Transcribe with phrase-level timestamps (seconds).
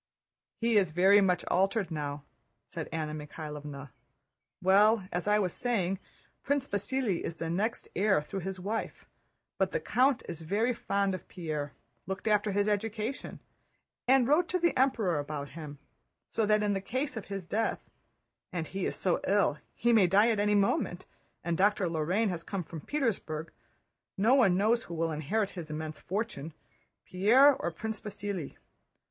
[0.61, 2.23] "He is very much altered now,"
[2.67, 3.91] said Anna Mikháylovna.
[4.59, 5.99] "Well, as I was saying,
[6.41, 9.05] Prince Vasíli is the next heir through his wife,
[9.59, 11.73] but the count is very fond of Pierre,
[12.07, 13.41] looked after his education,
[14.07, 15.77] and wrote to the Emperor about him;
[16.31, 20.07] so that in the case of his death—and he is so ill that he may
[20.07, 21.05] die at any moment,
[21.43, 21.87] and Dr.
[21.87, 26.55] Lorrain has come from Petersburg—no one knows who will inherit his immense fortune,
[27.05, 28.55] Pierre or Prince Vasíli.